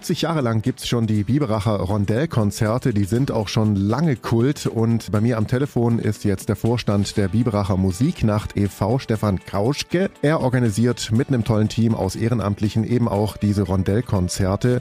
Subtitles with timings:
[0.00, 5.12] 40 Jahre lang gibt's schon die Biberacher Rondellkonzerte, die sind auch schon lange Kult und
[5.12, 10.08] bei mir am Telefon ist jetzt der Vorstand der Biberacher Musiknacht e.V., Stefan Kauschke.
[10.22, 14.80] Er organisiert mit einem tollen Team aus Ehrenamtlichen eben auch diese Rondellkonzerte.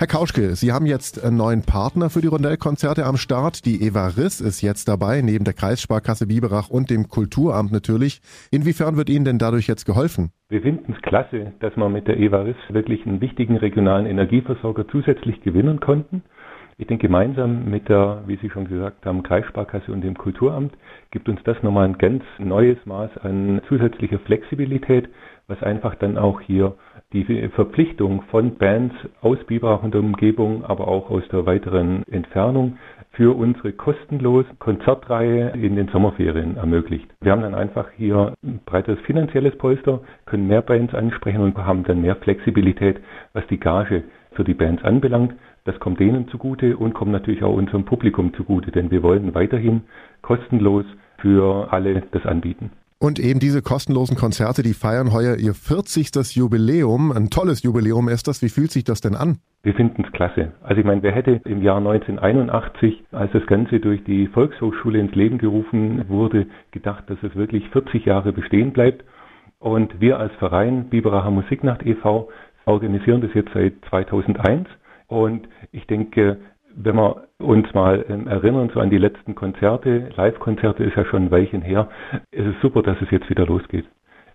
[0.00, 3.66] Herr Kauschke, Sie haben jetzt einen neuen Partner für die Rondellkonzerte am Start.
[3.66, 8.20] Die Eva Riss ist jetzt dabei, neben der Kreissparkasse Biberach und dem Kulturamt natürlich.
[8.52, 10.30] Inwiefern wird Ihnen denn dadurch jetzt geholfen?
[10.50, 14.86] Wir finden es klasse, dass wir mit der Eva Riss wirklich einen wichtigen regionalen Energieversorger
[14.86, 16.22] zusätzlich gewinnen konnten.
[16.80, 20.72] Ich denke, gemeinsam mit der, wie Sie schon gesagt haben, Kreissparkasse und dem Kulturamt
[21.10, 25.08] gibt uns das nochmal ein ganz neues Maß an zusätzlicher Flexibilität,
[25.48, 26.76] was einfach dann auch hier
[27.12, 32.78] die Verpflichtung von Bands aus Biberach und der Umgebung, aber auch aus der weiteren Entfernung
[33.10, 37.08] für unsere kostenlose Konzertreihe in den Sommerferien ermöglicht.
[37.20, 41.82] Wir haben dann einfach hier ein breites finanzielles Polster, können mehr Bands ansprechen und haben
[41.82, 43.00] dann mehr Flexibilität,
[43.32, 45.34] was die Gage für die Bands anbelangt.
[45.68, 49.82] Das kommt denen zugute und kommt natürlich auch unserem Publikum zugute, denn wir wollen weiterhin
[50.22, 50.86] kostenlos
[51.18, 52.70] für alle das anbieten.
[52.98, 56.34] Und eben diese kostenlosen Konzerte, die feiern heuer ihr 40.
[56.36, 57.12] Jubiläum.
[57.12, 58.40] Ein tolles Jubiläum ist das.
[58.40, 59.40] Wie fühlt sich das denn an?
[59.62, 60.52] Wir finden es klasse.
[60.62, 65.14] Also ich meine, wer hätte im Jahr 1981, als das Ganze durch die Volkshochschule ins
[65.14, 69.04] Leben gerufen wurde, gedacht, dass es wirklich 40 Jahre bestehen bleibt.
[69.58, 72.30] Und wir als Verein Biberacher Musiknacht e.V.
[72.64, 74.66] organisieren das jetzt seit 2001.
[75.08, 76.38] Und ich denke,
[76.76, 81.24] wenn wir uns mal ähm, erinnern, so an die letzten Konzerte, Live-Konzerte ist ja schon
[81.24, 81.88] ein Weilchen her,
[82.30, 83.86] ist es super, dass es jetzt wieder losgeht.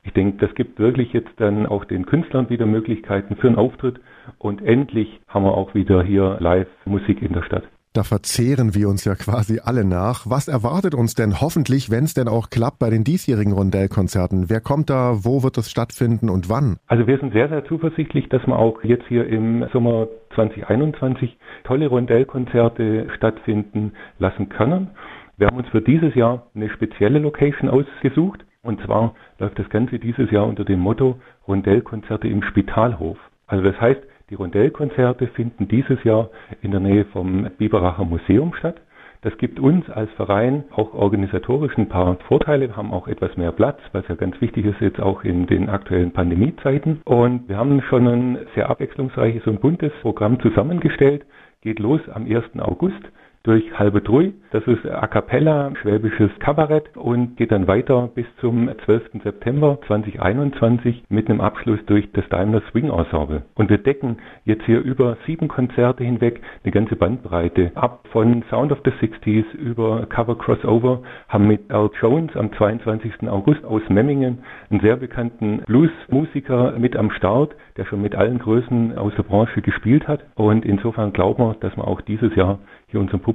[0.04, 4.02] Ich denke, das gibt wirklich jetzt dann auch den Künstlern wieder Möglichkeiten für einen Auftritt
[4.38, 7.64] und endlich haben wir auch wieder hier Live-Musik in der Stadt.
[7.94, 10.26] Da verzehren wir uns ja quasi alle nach.
[10.28, 14.50] Was erwartet uns denn hoffentlich, wenn es denn auch klappt bei den diesjährigen Rondellkonzerten?
[14.50, 15.24] Wer kommt da?
[15.24, 16.78] Wo wird es stattfinden und wann?
[16.88, 21.86] Also wir sind sehr, sehr zuversichtlich, dass wir auch jetzt hier im Sommer 2021 tolle
[21.86, 24.90] Rondellkonzerte stattfinden lassen können.
[25.38, 28.44] Wir haben uns für dieses Jahr eine spezielle Location ausgesucht.
[28.64, 33.20] Und zwar läuft das Ganze dieses Jahr unter dem Motto Rondellkonzerte im Spitalhof.
[33.46, 34.02] Also das heißt,
[34.34, 36.32] die Rondellkonzerte finden dieses Jahr
[36.64, 38.82] in der Nähe vom Biberacher Museum statt.
[39.22, 42.70] Das gibt uns als Verein auch organisatorisch ein paar Vorteile.
[42.70, 45.70] Wir haben auch etwas mehr Platz, was ja ganz wichtig ist jetzt auch in den
[45.70, 47.02] aktuellen Pandemiezeiten.
[47.06, 51.28] Und wir haben schon ein sehr abwechslungsreiches und buntes Programm zusammengestellt.
[51.62, 52.44] Geht los am 1.
[52.58, 53.04] August
[53.44, 54.34] durch Halbe Drui.
[54.52, 59.22] Das ist A Cappella, schwäbisches Kabarett und geht dann weiter bis zum 12.
[59.22, 63.44] September 2021 mit einem Abschluss durch das Daimler Swing Ensemble.
[63.56, 68.72] Und wir decken jetzt hier über sieben Konzerte hinweg eine ganze Bandbreite ab von Sound
[68.72, 73.28] of the 60s über Cover Crossover, haben mit Al Jones am 22.
[73.28, 74.40] August aus Memmingen
[74.70, 79.62] einen sehr bekannten Bluesmusiker mit am Start, der schon mit allen Größen aus der Branche
[79.62, 80.24] gespielt hat.
[80.36, 83.33] Und insofern glauben wir, dass wir auch dieses Jahr hier unserem Publikum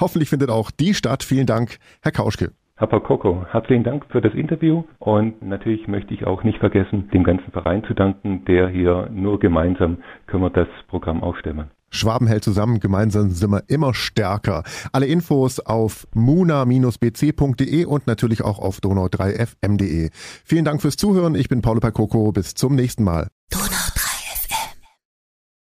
[0.00, 1.22] Hoffentlich findet auch die statt.
[1.22, 2.50] Vielen Dank, Herr Kauschke.
[2.76, 7.24] Herr Pakoko, herzlichen Dank für das Interview und natürlich möchte ich auch nicht vergessen, dem
[7.24, 9.98] ganzen Verein zu danken, der hier nur gemeinsam
[10.28, 11.70] können wir das Programm aufstemmen.
[11.90, 14.62] Schwaben hält zusammen, gemeinsam sind wir immer stärker.
[14.92, 20.10] Alle Infos auf muna-bc.de und natürlich auch auf donau3fm.de.
[20.44, 21.34] Vielen Dank fürs Zuhören.
[21.34, 22.32] Ich bin Paulo Pakoko.
[22.32, 23.28] Bis zum nächsten Mal.